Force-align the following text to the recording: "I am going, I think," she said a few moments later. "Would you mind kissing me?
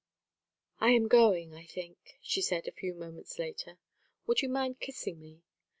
"I 0.79 0.93
am 0.93 1.07
going, 1.07 1.53
I 1.53 1.63
think," 1.67 2.17
she 2.23 2.41
said 2.41 2.67
a 2.67 2.71
few 2.71 2.95
moments 2.95 3.37
later. 3.37 3.77
"Would 4.25 4.41
you 4.41 4.49
mind 4.49 4.79
kissing 4.79 5.19
me? 5.21 5.43